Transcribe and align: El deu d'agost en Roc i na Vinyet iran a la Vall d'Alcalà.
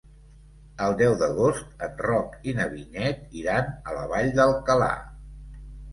El 0.85 0.95
deu 1.01 1.17
d'agost 1.19 1.83
en 1.87 2.01
Roc 2.07 2.33
i 2.51 2.55
na 2.61 2.67
Vinyet 2.71 3.39
iran 3.43 3.69
a 3.93 3.97
la 3.99 4.07
Vall 4.15 4.33
d'Alcalà. 4.41 4.93